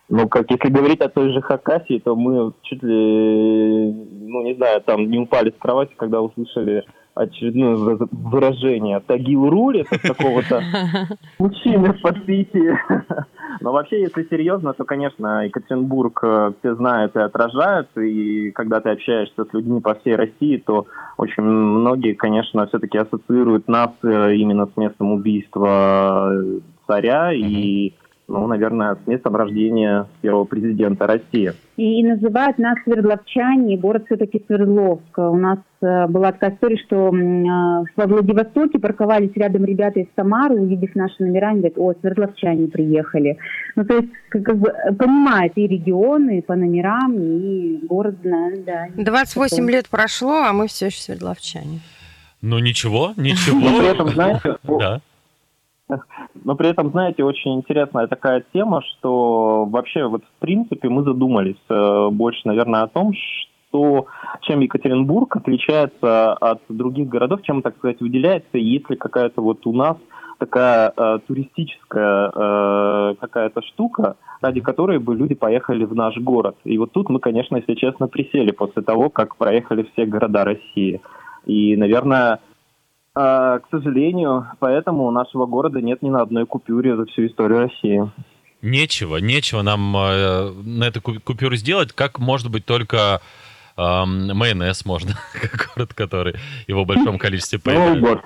Ну, 0.09 0.27
как 0.27 0.49
если 0.49 0.69
говорить 0.69 1.01
о 1.01 1.09
той 1.09 1.31
же 1.31 1.41
Хакасии, 1.41 1.99
то 1.99 2.15
мы 2.15 2.53
чуть 2.63 2.81
ли, 2.81 2.89
ну, 2.89 4.43
не 4.43 4.55
знаю, 4.55 4.81
там 4.81 5.09
не 5.09 5.19
упали 5.19 5.51
с 5.51 5.61
кровати, 5.61 5.93
когда 5.95 6.19
услышали 6.19 6.83
очередное 7.19 7.75
вы- 7.75 8.07
выражение. 8.11 8.99
«Тагил 9.01 9.49
рулит» 9.49 9.87
от 9.91 10.01
какого-то 10.01 10.61
мужчины 11.39 11.93
в 11.93 12.01
подпитии. 12.01 12.77
Но 13.61 13.73
вообще, 13.73 14.01
если 14.01 14.25
серьезно, 14.29 14.73
то, 14.73 14.85
конечно, 14.85 15.45
Екатеринбург 15.45 16.19
э, 16.23 16.51
все 16.59 16.75
знают 16.75 17.15
и 17.15 17.19
отражают, 17.19 17.89
и 17.97 18.51
когда 18.51 18.79
ты 18.79 18.89
общаешься 18.89 19.43
с 19.43 19.53
людьми 19.53 19.81
по 19.81 19.95
всей 19.95 20.15
России, 20.15 20.57
то 20.57 20.87
очень 21.17 21.43
многие, 21.43 22.13
конечно, 22.13 22.67
все-таки 22.67 22.97
ассоциируют 22.97 23.67
нас 23.67 23.91
э, 24.03 24.35
именно 24.35 24.67
с 24.67 24.77
местом 24.77 25.11
убийства 25.11 26.31
э, 26.31 26.59
царя. 26.87 27.33
И, 27.33 27.93
ну, 28.29 28.47
наверное, 28.47 28.95
с 28.95 29.07
местом 29.07 29.35
рождения 29.35 30.05
первого 30.21 30.45
президента 30.45 31.07
России. 31.07 31.51
И 31.77 32.03
называют 32.03 32.57
нас 32.59 32.77
Свердловчане, 32.83 33.77
город 33.77 34.03
все-таки 34.05 34.43
Свердловск. 34.45 35.17
У 35.17 35.35
нас 35.37 35.59
э, 35.81 36.07
была 36.07 36.31
такая 36.31 36.51
история, 36.51 36.77
что 36.77 37.07
э, 37.09 37.85
во 37.95 38.05
Владивостоке 38.05 38.79
парковались 38.79 39.31
рядом 39.35 39.65
ребята 39.65 39.99
из 39.99 40.07
Самары, 40.15 40.55
увидев 40.55 40.93
наши 40.95 41.15
номера, 41.19 41.49
они 41.49 41.59
говорят, 41.59 41.77
о, 41.77 41.93
Свердловчане 41.99 42.67
приехали. 42.67 43.37
Ну, 43.75 43.85
то 43.85 43.95
есть, 43.95 44.09
как, 44.29 44.43
как 44.43 44.57
бы 44.57 44.69
э, 44.69 44.93
понимают 44.93 45.53
и 45.55 45.67
регионы, 45.67 46.39
и 46.39 46.41
по 46.41 46.55
номерам, 46.55 47.15
и 47.17 47.79
город 47.87 48.15
знают, 48.23 48.63
да. 48.65 48.87
28 48.95 49.69
лет 49.71 49.89
прошло, 49.89 50.43
а 50.43 50.53
мы 50.53 50.67
все 50.67 50.87
еще 50.87 51.01
свердловчане. 51.01 51.79
Ну 52.41 52.59
ничего, 52.59 53.09
Но 53.17 53.23
при 53.23 53.31
ничего. 53.31 53.81
этом, 53.81 54.09
знаете, 54.09 54.57
Да. 54.63 55.01
Но 56.43 56.55
при 56.55 56.69
этом, 56.69 56.91
знаете, 56.91 57.23
очень 57.23 57.55
интересная 57.55 58.07
такая 58.07 58.43
тема, 58.53 58.81
что 58.81 59.65
вообще 59.65 60.07
вот 60.07 60.23
в 60.23 60.39
принципе 60.39 60.89
мы 60.89 61.03
задумались 61.03 61.61
э, 61.69 62.09
больше, 62.11 62.41
наверное, 62.45 62.83
о 62.83 62.87
том, 62.87 63.13
что 63.13 64.05
чем 64.41 64.61
Екатеринбург 64.61 65.35
отличается 65.35 66.33
от 66.33 66.61
других 66.69 67.07
городов, 67.07 67.41
чем, 67.43 67.61
так 67.61 67.77
сказать, 67.77 68.01
выделяется, 68.01 68.57
есть 68.57 68.89
ли 68.89 68.95
какая-то 68.95 69.41
вот 69.41 69.65
у 69.67 69.73
нас 69.73 69.97
такая 70.39 70.93
э, 70.95 71.19
туристическая 71.27 72.31
э, 72.33 73.15
какая-то 73.19 73.61
штука, 73.61 74.15
ради 74.41 74.61
которой 74.61 74.97
бы 74.97 75.13
люди 75.13 75.35
поехали 75.35 75.83
в 75.83 75.93
наш 75.93 76.17
город. 76.17 76.55
И 76.63 76.77
вот 76.77 76.93
тут 76.93 77.09
мы, 77.09 77.19
конечно, 77.19 77.57
если 77.57 77.73
честно, 77.75 78.07
присели 78.07 78.51
после 78.51 78.81
того, 78.81 79.09
как 79.09 79.35
проехали 79.35 79.87
все 79.91 80.05
города 80.05 80.45
России. 80.45 81.01
И, 81.45 81.75
наверное, 81.75 82.39
к 83.19 83.63
сожалению, 83.71 84.47
поэтому 84.59 85.05
у 85.05 85.11
нашего 85.11 85.45
города 85.45 85.81
нет 85.81 86.01
ни 86.01 86.09
на 86.09 86.21
одной 86.21 86.45
купюре 86.45 86.95
за 86.95 87.05
всю 87.05 87.27
историю 87.27 87.59
России. 87.59 88.09
Нечего, 88.61 89.17
нечего 89.17 89.61
нам 89.61 89.95
э, 89.95 90.51
на 90.51 90.85
эту 90.85 91.01
ку- 91.01 91.19
купюру 91.19 91.55
сделать, 91.55 91.91
как 91.93 92.19
может 92.19 92.49
быть 92.49 92.65
только 92.65 93.21
эм, 93.77 94.35
майонез 94.35 94.85
можно, 94.85 95.15
как 95.33 95.71
город, 95.75 95.93
который 95.93 96.35
его 96.67 96.83
в 96.83 96.87
большом 96.87 97.17
количестве 97.19 97.59
поедает. 97.59 98.21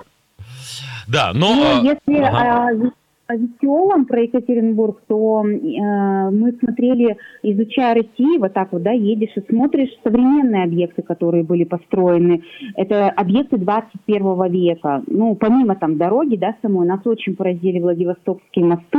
Да, 1.06 1.32
но... 1.32 1.54
Ну, 1.54 1.88
э, 1.88 1.96
если 2.06 2.22
ага. 2.22 2.92
Веселом 3.32 4.04
про 4.04 4.22
Екатеринбург, 4.22 5.00
то 5.06 5.42
э, 5.44 6.30
мы 6.30 6.52
смотрели, 6.60 7.16
изучая 7.42 7.94
Россию, 7.94 8.40
вот 8.40 8.52
так 8.52 8.72
вот, 8.72 8.82
да, 8.82 8.90
едешь 8.90 9.32
и 9.36 9.40
смотришь 9.48 9.90
современные 10.02 10.64
объекты, 10.64 11.02
которые 11.02 11.42
были 11.42 11.64
построены. 11.64 12.42
Это 12.76 13.08
объекты 13.08 13.56
21 13.56 14.50
века. 14.50 15.02
Ну, 15.06 15.34
помимо 15.36 15.74
там 15.76 15.96
дороги, 15.96 16.36
да, 16.36 16.54
самой, 16.60 16.86
нас 16.86 17.00
очень 17.06 17.34
поразили 17.34 17.80
Владивостокские 17.80 18.66
мосты. 18.66 18.98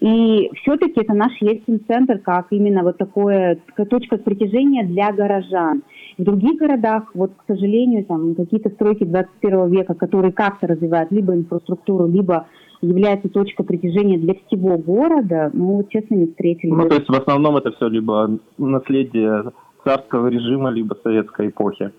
И 0.00 0.50
все-таки 0.62 1.00
это 1.00 1.14
наш 1.14 1.32
Ельцин 1.40 1.80
центр, 1.86 2.18
как 2.18 2.46
именно 2.50 2.82
вот 2.82 2.96
такое, 2.96 3.58
точка 3.90 4.16
притяжения 4.18 4.84
для 4.84 5.12
горожан. 5.12 5.82
В 6.16 6.24
других 6.24 6.58
городах, 6.58 7.10
вот, 7.14 7.32
к 7.36 7.44
сожалению, 7.46 8.04
там 8.04 8.34
какие-то 8.34 8.70
стройки 8.70 9.04
21 9.04 9.70
века, 9.70 9.94
которые 9.94 10.32
как-то 10.32 10.66
развивают 10.66 11.10
либо 11.10 11.34
инфраструктуру, 11.34 12.06
либо 12.06 12.46
является 12.80 13.28
точка 13.28 13.62
притяжения 13.62 14.18
для 14.18 14.34
всего 14.34 14.78
города, 14.78 15.50
ну, 15.52 15.76
вот, 15.76 15.90
честно, 15.90 16.14
не 16.14 16.26
встретили. 16.26 16.70
Ну, 16.70 16.88
то 16.88 16.94
есть 16.94 17.08
в 17.08 17.14
основном 17.14 17.56
это 17.56 17.72
все 17.72 17.88
либо 17.88 18.38
наследие 18.58 19.52
царского 19.84 20.28
режима, 20.28 20.70
либо 20.70 20.96
советской 21.02 21.48
эпохи. 21.48 21.90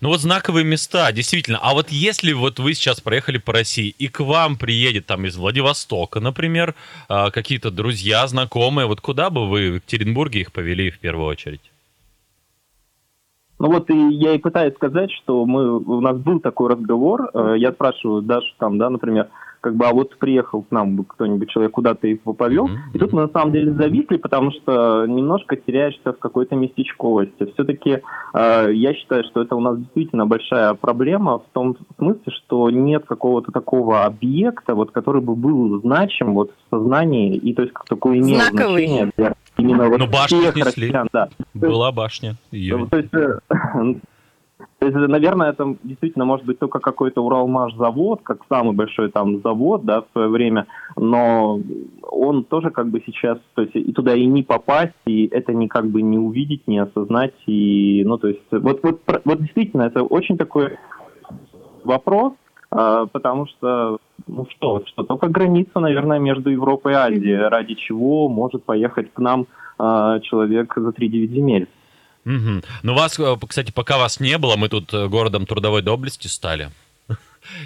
Ну 0.00 0.08
вот 0.08 0.20
знаковые 0.20 0.64
места, 0.64 1.12
действительно. 1.12 1.58
А 1.62 1.72
вот 1.72 1.88
если 1.90 2.32
вот 2.32 2.58
вы 2.58 2.74
сейчас 2.74 3.00
проехали 3.00 3.38
по 3.38 3.52
России, 3.52 3.94
и 3.96 4.08
к 4.08 4.20
вам 4.20 4.56
приедет 4.56 5.06
там 5.06 5.24
из 5.24 5.36
Владивостока, 5.36 6.20
например, 6.20 6.74
а, 7.08 7.30
какие-то 7.30 7.70
друзья, 7.70 8.26
знакомые, 8.26 8.86
вот 8.86 9.00
куда 9.00 9.30
бы 9.30 9.48
вы 9.48 9.70
в 9.70 9.74
Екатеринбурге 9.76 10.40
их 10.40 10.52
повели 10.52 10.90
в 10.90 10.98
первую 10.98 11.28
очередь? 11.28 11.60
Ну 13.60 13.68
вот 13.68 13.88
и 13.88 13.94
я 13.94 14.34
и 14.34 14.38
пытаюсь 14.38 14.74
сказать, 14.74 15.10
что 15.12 15.46
мы, 15.46 15.78
у 15.78 16.00
нас 16.00 16.16
был 16.18 16.40
такой 16.40 16.70
разговор, 16.70 17.30
э, 17.32 17.54
я 17.58 17.72
спрашиваю 17.72 18.20
Дашу 18.20 18.52
там, 18.58 18.78
да, 18.78 18.90
например, 18.90 19.28
как 19.64 19.76
бы, 19.76 19.86
а 19.86 19.94
вот 19.94 20.14
приехал 20.18 20.60
к 20.60 20.70
нам 20.70 20.94
бы 20.94 21.04
кто-нибудь 21.04 21.48
человек, 21.48 21.72
куда 21.72 21.94
ты 21.94 22.08
его 22.08 22.34
повел, 22.34 22.66
Мгм. 22.68 22.78
и 22.92 22.98
тут 22.98 23.14
мы 23.14 23.22
на 23.22 23.28
самом 23.28 23.50
деле 23.52 23.72
зависли, 23.72 24.18
потому 24.18 24.50
что 24.50 25.06
немножко 25.06 25.56
теряешься 25.56 26.12
в 26.12 26.18
какой-то 26.18 26.54
местечковости. 26.54 27.50
Все-таки 27.54 28.02
э, 28.34 28.68
я 28.74 28.92
считаю, 28.92 29.24
что 29.24 29.40
это 29.40 29.56
у 29.56 29.60
нас 29.60 29.78
действительно 29.78 30.26
большая 30.26 30.74
проблема 30.74 31.38
в 31.38 31.44
том 31.54 31.78
смысле, 31.96 32.30
что 32.44 32.68
нет 32.68 33.06
какого-то 33.06 33.52
такого 33.52 34.04
объекта, 34.04 34.74
вот, 34.74 34.90
который 34.90 35.22
бы 35.22 35.34
был 35.34 35.80
значим 35.80 36.34
вот 36.34 36.50
в 36.50 36.76
сознании, 36.76 37.34
и 37.36 37.54
то 37.54 37.62
есть 37.62 37.72
как 37.72 37.86
такое 37.86 38.18
имело 38.18 38.42
Знаковый. 38.50 38.86
значение 38.86 39.12
для 39.16 39.34
именно 39.56 39.88
вот 39.88 39.98
Ну, 39.98 40.06
башню 40.06 40.40
снесли. 40.52 40.62
россиян, 40.62 41.08
да. 41.10 41.28
Была 41.54 41.90
башня. 41.90 42.34
Ну, 42.52 42.86
То 42.88 42.96
есть, 42.98 43.14
э, 43.14 43.38
то 44.90 44.98
есть, 44.98 45.10
наверное, 45.10 45.50
это 45.50 45.76
действительно 45.82 46.26
может 46.26 46.44
быть 46.44 46.58
только 46.58 46.78
какой-то 46.78 47.24
Уралмаш-завод, 47.24 48.20
как 48.22 48.40
самый 48.50 48.74
большой 48.74 49.10
там 49.10 49.40
завод, 49.40 49.84
да, 49.84 50.02
в 50.02 50.06
свое 50.12 50.28
время, 50.28 50.66
но 50.96 51.58
он 52.02 52.44
тоже 52.44 52.70
как 52.70 52.88
бы 52.88 53.02
сейчас, 53.06 53.38
то 53.54 53.62
есть 53.62 53.74
и 53.74 53.92
туда 53.92 54.14
и 54.14 54.26
не 54.26 54.42
попасть, 54.42 54.92
и 55.06 55.26
это 55.26 55.54
не 55.54 55.68
как 55.68 55.86
бы 55.86 56.02
не 56.02 56.18
увидеть, 56.18 56.68
не 56.68 56.78
осознать, 56.78 57.34
и, 57.46 58.02
ну, 58.04 58.18
то 58.18 58.28
есть, 58.28 58.42
вот, 58.50 58.80
вот, 58.82 59.00
вот 59.24 59.40
действительно, 59.40 59.82
это 59.82 60.02
очень 60.02 60.36
такой 60.36 60.76
вопрос, 61.82 62.34
а, 62.70 63.06
потому 63.06 63.46
что, 63.46 63.98
ну 64.26 64.46
что, 64.50 64.82
что 64.86 65.04
только 65.04 65.28
граница, 65.28 65.80
наверное, 65.80 66.18
между 66.18 66.50
Европой 66.50 66.92
и 66.92 66.96
Азией, 66.96 67.48
ради 67.48 67.74
чего 67.74 68.28
может 68.28 68.64
поехать 68.64 69.12
к 69.14 69.18
нам 69.18 69.46
а, 69.78 70.20
человек 70.20 70.74
за 70.76 70.90
3-9 70.90 71.26
земель. 71.28 71.68
Угу. 72.24 72.62
Ну, 72.82 72.94
вас, 72.94 73.18
э, 73.18 73.36
кстати, 73.46 73.70
пока 73.70 73.98
вас 73.98 74.20
не 74.20 74.38
было, 74.38 74.56
мы 74.56 74.68
тут 74.68 74.92
э, 74.94 75.08
городом 75.08 75.46
трудовой 75.46 75.82
доблести 75.82 76.28
стали. 76.28 76.70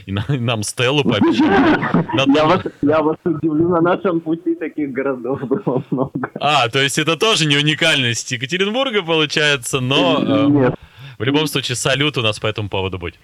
И 0.07 0.13
нам 0.13 0.65
Стеллу 0.65 1.05
пообещали. 1.05 2.35
Я 2.37 2.45
вас, 2.47 2.63
я 2.83 3.01
вас 3.01 3.17
удивлю, 3.25 3.69
на 3.69 3.81
нашем 3.81 4.21
пути 4.21 4.57
таких 4.57 4.91
городов 4.91 5.41
было 5.43 5.85
много. 5.91 6.31
А, 6.41 6.69
то 6.69 6.81
есть 6.81 6.99
это 6.99 7.17
тоже 7.17 7.47
не 7.47 7.57
уникальность 7.57 8.33
Екатеринбурга, 8.33 9.03
получается, 9.03 9.79
но... 9.81 10.21
Э, 10.21 10.47
Нет. 10.49 10.75
В 11.19 11.25
любом 11.25 11.49
случае, 11.49 11.75
салют 11.75 12.17
у 12.17 12.23
нас 12.23 12.39
по 12.39 12.47
этому 12.47 12.69
поводу 12.69 12.99
будет. 12.99 13.17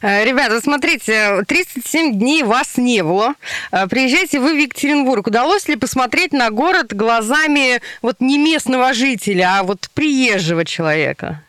Э, 0.00 0.24
ребята, 0.24 0.60
смотрите, 0.60 1.44
37 1.46 2.18
дней 2.18 2.42
вас 2.42 2.78
не 2.78 3.02
было. 3.02 3.34
Э, 3.70 3.86
приезжайте 3.86 4.40
вы 4.40 4.54
в 4.54 4.58
Екатеринбург. 4.58 5.26
Удалось 5.26 5.68
ли 5.68 5.76
посмотреть 5.76 6.32
на 6.32 6.50
город 6.50 6.94
глазами 6.94 7.82
вот 8.00 8.20
не 8.20 8.38
местного 8.38 8.94
жителя, 8.94 9.58
а 9.58 9.62
вот 9.64 9.90
приезжего 9.92 10.64
человека? 10.64 11.42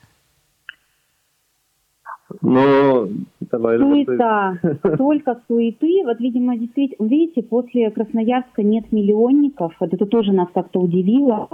Давай. 2.42 3.78
Суета, 3.78 4.58
столько 4.96 5.40
суеты. 5.48 6.04
Вот, 6.06 6.20
видимо, 6.20 6.58
действительно, 6.58 7.08
видите, 7.08 7.44
после 7.44 7.92
Красноярска 7.92 8.64
нет 8.64 8.92
миллионников. 8.92 9.74
Вот 9.80 9.94
это 9.94 10.06
тоже 10.06 10.32
нас 10.32 10.48
как-то 10.54 10.80
удивило. 10.80 11.48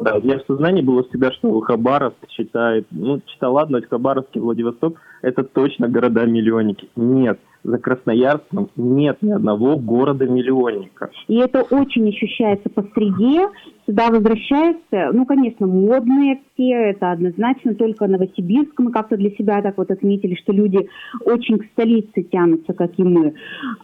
Да, 0.00 0.16
у 0.16 0.22
меня 0.22 0.38
в 0.38 0.46
сознании 0.46 0.82
было 0.82 1.04
всегда, 1.04 1.32
что 1.32 1.60
Хабаровск 1.60 2.28
считает, 2.30 2.86
ну, 2.90 3.20
читал, 3.26 3.54
ладно, 3.54 3.80
Хабаровск 3.82 4.30
и 4.34 4.40
Владивосток, 4.40 5.00
это 5.20 5.42
точно 5.44 5.88
города-миллионники. 5.88 6.88
Нет 6.96 7.38
за 7.64 7.78
Красноярском 7.78 8.70
нет 8.76 9.18
ни 9.22 9.30
одного 9.30 9.76
города-миллионника. 9.76 11.10
И 11.28 11.36
это 11.36 11.62
очень 11.62 12.08
ощущается 12.08 12.68
по 12.70 12.82
среде. 12.94 13.48
Сюда 13.86 14.10
возвращаются, 14.10 15.10
ну, 15.12 15.26
конечно, 15.26 15.66
модные 15.66 16.40
все, 16.54 16.90
это 16.90 17.12
однозначно, 17.12 17.74
только 17.74 18.06
Новосибирск 18.06 18.78
мы 18.78 18.92
как-то 18.92 19.16
для 19.16 19.30
себя 19.30 19.60
так 19.62 19.76
вот 19.76 19.90
отметили, 19.90 20.36
что 20.36 20.52
люди 20.52 20.78
очень 21.24 21.58
к 21.58 21.64
столице 21.72 22.22
тянутся, 22.30 22.74
как 22.74 22.92
и 22.98 23.02
мы. 23.02 23.34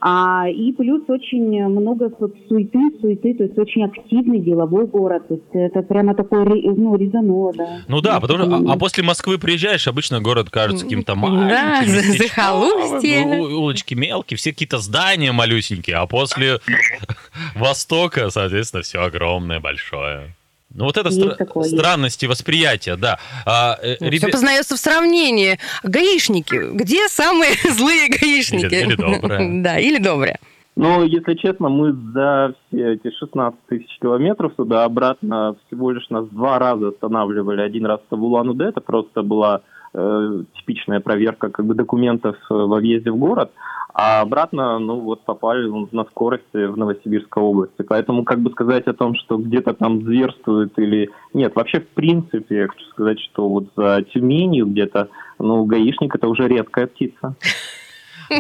А, 0.01 0.49
и 0.49 0.73
плюс 0.73 1.03
очень 1.09 1.67
много 1.67 2.13
вот, 2.19 2.35
суеты, 2.49 2.79
суеты, 3.01 3.35
то 3.35 3.45
есть 3.45 3.59
очень 3.59 3.85
активный 3.85 4.39
деловой 4.39 4.87
город. 4.87 5.27
То 5.29 5.35
есть 5.35 5.47
это 5.53 5.83
прямо 5.83 6.15
такой, 6.15 6.45
ну, 6.45 6.97
резануло, 6.97 7.53
да. 7.55 7.67
Ну 7.89 8.01
да, 8.01 8.21
потому 8.21 8.45
что, 8.45 8.57
а, 8.57 8.75
а 8.75 8.79
после 8.79 9.03
Москвы 9.03 9.39
приезжаешь, 9.39 9.89
обычно 9.89 10.21
город 10.21 10.51
кажется 10.51 10.85
каким-то 10.85 11.17
маленьким. 11.17 11.49
Да, 11.49 11.83
захолустье. 12.19 13.25
Ну, 13.27 13.43
улочки 13.61 13.95
мелкие, 13.95 14.37
все 14.37 14.53
какие-то 14.53 14.79
здания 14.79 15.33
малюсенькие, 15.33 15.97
а 15.97 16.07
после 16.07 16.61
Востока, 17.57 18.31
соответственно, 18.31 18.83
все 18.83 19.01
огромное, 19.01 19.61
большое. 19.61 19.88
Ну 20.75 20.85
вот 20.85 20.97
это 20.97 21.09
стра- 21.09 21.35
такое, 21.35 21.65
странности 21.65 22.25
есть. 22.27 22.39
восприятия, 22.39 22.97
да. 22.97 23.19
А, 23.47 23.79
э, 23.83 23.97
ребя... 24.01 24.19
Все 24.19 24.29
познается 24.29 24.77
в 24.77 24.79
сравнении. 24.79 25.59
Гаишники. 25.83 26.73
Где 26.75 27.09
самые 27.09 27.53
злые 27.71 28.09
гаишники? 28.09 28.67
Или, 28.67 28.85
или 28.85 28.95
добрые. 28.95 29.63
Да, 29.63 29.79
или 29.79 29.99
добрые. 29.99 30.39
Ну, 30.77 31.03
если 31.03 31.35
честно, 31.35 31.69
мы 31.69 31.93
за 31.93 32.55
все 32.69 32.95
эти 32.95 33.11
16 33.11 33.59
тысяч 33.69 33.99
километров 34.01 34.53
туда-обратно 34.57 35.57
всего 35.67 35.91
лишь 35.91 36.09
нас 36.11 36.27
два 36.29 36.59
раза 36.61 36.89
останавливали. 36.89 37.63
Один 37.63 37.87
раз 37.87 38.01
в 38.09 38.23
Улан-Удэ, 38.23 38.67
это 38.67 38.81
просто 38.81 39.23
была 39.23 39.63
э, 39.99 40.43
типичная 40.57 41.01
проверка 41.01 41.51
как 41.51 41.67
бы 41.67 41.75
документов 41.75 42.37
э, 42.51 42.55
во 42.55 42.77
въезде 42.77 43.11
в 43.11 43.17
город, 43.17 43.51
а 43.93 44.21
обратно, 44.21 44.79
ну 44.79 45.01
вот 45.01 45.25
попали 45.25 45.69
на 45.93 46.05
скорости 46.05 46.67
в 46.67 46.77
Новосибирской 46.77 47.43
области. 47.43 47.83
Поэтому 47.83 48.25
как 48.25 48.41
бы 48.41 48.51
сказать 48.51 48.87
о 48.87 48.93
том, 48.93 49.15
что 49.17 49.39
где-то 49.39 49.75
там 49.75 50.03
зверствует 50.03 50.79
или... 50.79 51.11
Нет, 51.35 51.57
вообще 51.57 51.81
в 51.81 51.89
принципе, 51.89 52.57
я 52.57 52.69
хочу 52.69 52.85
сказать, 52.91 53.19
что 53.21 53.49
вот 53.49 53.65
за 53.77 54.03
Тюменью 54.13 54.67
где-то, 54.67 55.09
ну, 55.39 55.65
гаишник 55.65 56.15
это 56.15 56.29
уже 56.29 56.47
редкая 56.47 56.87
птица. 56.87 57.35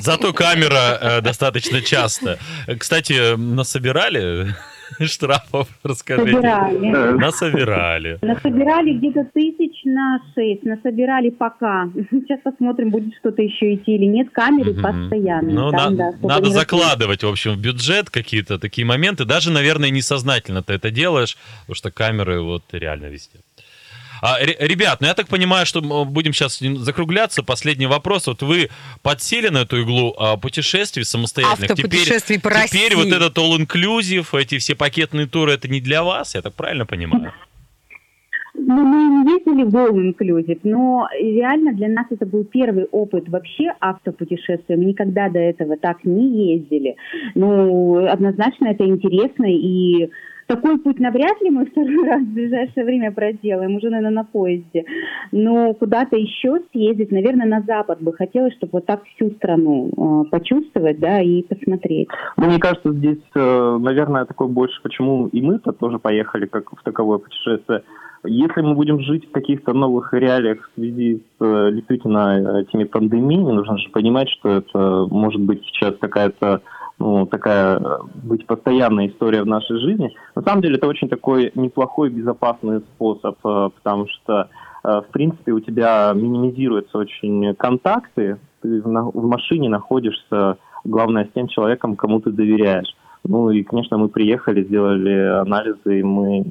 Зато 0.01 0.33
камера 0.33 0.99
э, 1.01 1.21
достаточно 1.23 1.81
часто. 1.81 2.39
Кстати, 2.79 3.37
насобирали 3.37 4.55
штрафов, 5.01 5.69
расскажите. 5.83 6.33
Собирали. 6.33 7.19
Насобирали. 7.19 8.19
Насобирали 8.23 8.93
где-то 8.95 9.25
тысяч 9.35 9.85
на 9.85 10.21
шесть, 10.35 10.65
насобирали 10.65 11.31
пока. 11.31 11.89
Сейчас 12.11 12.41
посмотрим, 12.43 12.91
будет 12.91 13.15
что-то 13.19 13.43
еще 13.43 13.75
идти 13.75 13.95
или 13.95 14.07
нет. 14.07 14.31
Камеры 14.31 14.73
угу. 14.73 14.83
постоянно. 14.83 15.51
Ну, 15.51 15.71
Там, 15.71 15.97
на, 15.97 16.13
да, 16.13 16.29
надо 16.29 16.51
закладывать, 16.51 17.23
в 17.23 17.29
общем, 17.29 17.55
в 17.55 17.61
бюджет 17.61 18.11
какие-то 18.11 18.59
такие 18.59 18.87
моменты. 18.87 19.25
Даже, 19.25 19.51
наверное, 19.51 19.91
несознательно 19.91 20.63
ты 20.63 20.75
это 20.75 20.91
делаешь, 20.91 21.37
потому 21.61 21.75
что 21.75 21.91
камеры 21.91 22.41
вот 22.43 22.63
реально 22.73 23.07
везде. 23.07 23.39
А, 24.23 24.39
ребят, 24.41 25.01
ну 25.01 25.07
я 25.07 25.15
так 25.15 25.29
понимаю, 25.29 25.67
что 25.67 25.81
мы 25.81 26.05
будем 26.05 26.33
сейчас 26.33 26.59
закругляться. 26.59 27.43
Последний 27.43 27.87
вопрос. 27.87 28.27
Вот 28.27 28.43
вы 28.43 28.71
подсели 29.03 29.49
на 29.49 29.59
эту 29.59 29.81
иглу 29.83 30.15
а, 30.19 30.37
путешествий 30.37 31.05
самостоятельных. 31.05 31.71
Автопутешествий 31.71 32.37
теперь, 32.37 32.41
по 32.41 32.51
России. 32.51 32.79
Теперь 32.79 32.97
вот 32.97 33.09
этот 33.09 33.37
all-inclusive, 33.39 34.27
эти 34.39 34.59
все 34.59 34.75
пакетные 34.75 35.27
туры, 35.27 35.53
это 35.53 35.69
не 35.69 35.81
для 35.81 36.03
вас, 36.03 36.35
я 36.35 36.43
так 36.43 36.55
правильно 36.55 36.87
понимаю? 36.87 37.33
Ну, 38.61 38.85
мы 38.85 39.25
не 39.25 39.33
ездили 39.35 39.63
в 39.63 39.77
All 39.77 39.95
Inclusive, 39.95 40.61
но 40.65 41.09
реально 41.13 41.73
для 41.75 41.89
нас 41.89 42.07
это 42.11 42.27
был 42.27 42.45
первый 42.45 42.87
опыт 42.87 43.29
вообще 43.29 43.73
автопутешествия. 43.81 44.77
Мы 44.77 44.87
никогда 44.87 45.29
до 45.29 45.39
этого 45.39 45.77
так 45.77 46.05
не 46.05 46.55
ездили. 46.55 46.97
Ну, 47.35 48.07
однозначно 48.09 48.67
это 48.67 48.85
интересно 48.85 49.47
и 49.47 50.11
такой 50.49 50.79
путь 50.79 50.99
навряд 50.99 51.41
ли 51.41 51.51
мы 51.51 51.67
второй 51.71 52.09
раз 52.09 52.23
в 52.23 52.35
ближайшее 52.35 52.85
время 52.85 53.13
проделаем, 53.13 53.77
уже, 53.77 53.91
наверное, 53.91 54.23
на 54.23 54.25
поезде. 54.25 54.85
Но 55.31 55.75
куда-то 55.75 56.17
еще 56.17 56.61
съездить, 56.73 57.13
наверное, 57.13 57.47
на 57.47 57.61
Запад 57.63 58.03
бы 58.03 58.13
хотелось, 58.13 58.55
чтобы 58.55 58.71
вот 58.73 58.87
так 58.87 59.05
всю 59.05 59.31
страну 59.33 59.91
э, 59.91 60.31
почувствовать, 60.31 60.99
да, 60.99 61.21
и 61.21 61.43
посмотреть. 61.43 62.09
Ну, 62.37 62.47
мне 62.47 62.59
кажется, 62.59 62.93
здесь, 62.93 63.23
э, 63.37 63.79
наверное, 63.81 64.25
такой 64.25 64.49
больше, 64.49 64.83
почему 64.83 65.29
и 65.29 65.41
мы-то 65.41 65.73
тоже 65.73 65.99
поехали 65.99 66.47
как 66.47 66.71
в 66.73 66.83
таковое 66.83 67.19
путешествие. 67.19 67.83
Если 68.25 68.61
мы 68.63 68.75
будем 68.75 69.01
жить 69.01 69.29
в 69.29 69.33
каких-то 69.33 69.73
новых 69.73 70.13
реалиях 70.13 70.69
в 70.69 70.75
связи 70.75 71.23
с 71.39 71.45
э, 71.45 71.71
действительно 71.73 72.61
этими 72.61 72.85
пандемиями, 72.85 73.53
нужно 73.53 73.79
же 73.79 73.89
понимать, 73.91 74.29
что 74.31 74.49
это 74.49 75.07
может 75.11 75.41
быть 75.41 75.65
сейчас 75.65 75.95
какая-то 76.01 76.63
ну, 76.99 77.27
такая 77.27 77.79
э, 77.79 77.99
быть 78.15 78.47
постоянная 78.47 79.09
история 79.09 79.43
в 79.43 79.47
нашей 79.47 79.79
жизни. 79.79 80.15
На 80.35 80.43
самом 80.43 80.63
деле 80.63 80.77
это 80.77 80.89
очень 80.89 81.09
такой 81.09 81.53
неплохой, 81.55 82.11
безопасный 82.11 82.81
способ, 82.81 83.37
э, 83.45 83.71
потому 83.77 84.07
что, 84.09 84.49
э, 84.85 85.01
в 85.01 85.07
принципе, 85.13 85.53
у 85.53 85.61
тебя 85.61 86.13
минимизируются 86.15 86.99
очень 86.99 87.55
контакты, 87.55 88.39
ты 88.63 88.83
в 88.83 89.27
машине 89.27 89.69
находишься, 89.69 90.59
главное, 90.85 91.27
с 91.27 91.33
тем 91.33 91.47
человеком, 91.47 91.95
кому 91.95 92.21
ты 92.21 92.31
доверяешь. 92.31 92.93
Ну 93.23 93.51
и, 93.51 93.63
конечно, 93.63 93.99
мы 93.99 94.09
приехали, 94.09 94.65
сделали 94.65 95.41
анализы, 95.41 96.01
и 96.01 96.03
мы 96.03 96.45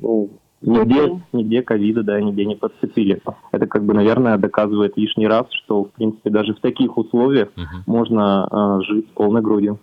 ну, 0.00 0.30
Нигде, 0.62 1.22
нигде 1.32 1.62
ковида, 1.62 2.02
да, 2.02 2.20
нигде 2.20 2.44
не 2.44 2.54
подцепили. 2.54 3.22
Это, 3.50 3.66
как 3.66 3.82
бы, 3.82 3.94
наверное, 3.94 4.36
доказывает 4.36 4.94
лишний 4.98 5.26
раз, 5.26 5.46
что, 5.52 5.84
в 5.84 5.90
принципе, 5.92 6.28
даже 6.28 6.52
в 6.52 6.60
таких 6.60 6.98
условиях 6.98 7.48
угу. 7.56 7.82
можно 7.86 8.46
э, 8.50 8.84
жить 8.84 9.08
полной 9.14 9.40
грудью. 9.40 9.78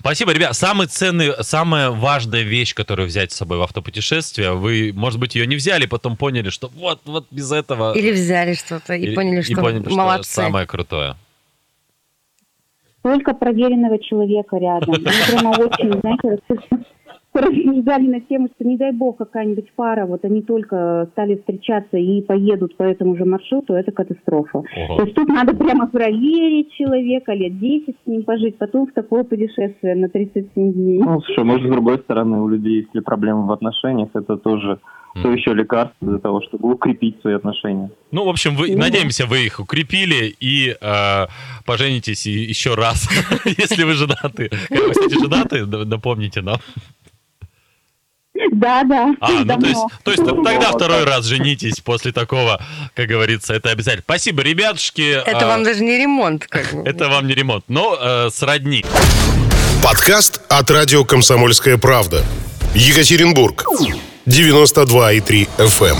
Спасибо, 0.00 0.32
ребят. 0.32 0.54
Самый 0.54 0.86
ценный, 0.86 1.32
самая 1.40 1.90
важная 1.90 2.42
вещь, 2.42 2.74
которую 2.74 3.08
взять 3.08 3.32
с 3.32 3.36
собой 3.36 3.58
в 3.58 3.62
автопутешествие, 3.62 4.52
вы, 4.52 4.92
может 4.94 5.20
быть, 5.20 5.34
ее 5.34 5.46
не 5.46 5.56
взяли, 5.56 5.84
потом 5.84 6.16
поняли, 6.16 6.48
что 6.48 6.70
вот, 6.74 7.00
вот 7.04 7.26
без 7.30 7.52
этого... 7.52 7.92
Или 7.94 8.12
взяли 8.12 8.54
что-то 8.54 8.94
и, 8.94 9.12
и 9.12 9.14
поняли, 9.14 9.42
что 9.42 9.52
и 9.52 9.56
поняли, 9.56 9.86
молодцы. 9.92 10.32
Что 10.32 10.42
самое 10.42 10.66
крутое. 10.66 11.16
Только 13.02 13.34
проверенного 13.34 13.98
человека 13.98 14.56
рядом. 14.56 14.88
Мы 14.88 14.98
прямо 14.98 15.50
очень, 15.50 15.92
знаете, 16.00 16.38
рассуждали 17.40 18.06
на 18.06 18.20
тему, 18.20 18.48
что 18.54 18.64
не 18.68 18.76
дай 18.76 18.92
бог 18.92 19.16
какая-нибудь 19.16 19.72
пара, 19.74 20.06
вот 20.06 20.24
они 20.24 20.42
только 20.42 21.08
стали 21.12 21.36
встречаться 21.36 21.96
и 21.96 22.22
поедут 22.22 22.76
по 22.76 22.82
этому 22.82 23.16
же 23.16 23.24
маршруту, 23.24 23.74
это 23.74 23.92
катастрофа. 23.92 24.58
Ого. 24.58 24.96
То 24.96 25.02
есть 25.04 25.14
тут 25.14 25.28
надо 25.28 25.54
прямо 25.54 25.86
проверить 25.86 26.72
человека, 26.72 27.32
лет 27.32 27.58
10 27.58 27.88
с 27.88 28.06
ним 28.06 28.24
пожить, 28.24 28.58
потом 28.58 28.86
в 28.86 28.92
такое 28.92 29.24
путешествие 29.24 29.94
на 29.94 30.08
37 30.08 30.72
дней. 30.72 30.98
Ну, 30.98 31.20
слушай, 31.22 31.44
может, 31.44 31.66
с 31.66 31.70
другой 31.70 31.98
стороны, 31.98 32.40
у 32.40 32.48
людей 32.48 32.80
есть 32.80 32.94
ли 32.94 33.00
проблемы 33.00 33.46
в 33.46 33.52
отношениях, 33.52 34.10
это 34.14 34.36
тоже 34.36 34.78
то 35.22 35.32
еще 35.32 35.54
лекарство 35.54 36.08
для 36.08 36.18
того, 36.18 36.42
чтобы 36.42 36.72
укрепить 36.72 37.20
свои 37.20 37.34
отношения. 37.34 37.90
Ну, 38.10 38.24
в 38.24 38.28
общем, 38.28 38.54
вы, 38.54 38.76
надеемся, 38.76 39.26
вы 39.26 39.46
их 39.46 39.60
укрепили 39.60 40.34
и 40.38 40.76
э, 40.78 41.26
поженитесь 41.64 42.26
еще 42.26 42.74
раз, 42.74 43.08
если 43.44 43.84
вы 43.84 43.92
женаты. 43.92 44.50
Кстати, 44.50 45.18
женаты, 45.18 45.66
напомните 45.66 46.42
нам. 46.42 46.58
Да, 48.52 48.84
да. 48.84 49.14
А, 49.20 49.30
ну 49.30 49.60
то 49.60 49.66
есть, 49.66 49.80
то 50.04 50.10
есть 50.12 50.24
тогда 50.24 50.72
второй 50.72 51.04
раз 51.04 51.24
женитесь 51.26 51.80
после 51.80 52.12
такого, 52.12 52.62
как 52.94 53.08
говорится, 53.08 53.54
это 53.54 53.70
обязательно. 53.70 54.02
Спасибо, 54.04 54.42
ребятушки. 54.42 55.02
Это 55.26 55.46
А, 55.46 55.48
вам 55.48 55.64
даже 55.64 55.82
не 55.82 55.98
ремонт, 55.98 56.46
как 56.48 56.72
бы. 56.72 56.88
Это 56.88 57.08
вам 57.08 57.26
не 57.26 57.34
ремонт, 57.34 57.64
но 57.68 57.96
э, 58.00 58.30
сродни. 58.32 58.84
Подкаст 59.82 60.40
от 60.48 60.70
радио 60.70 61.04
«Комсомольская 61.04 61.78
правда». 61.78 62.24
Екатеринбург. 62.74 63.64
92,3 64.26 65.48
FM. 65.58 65.96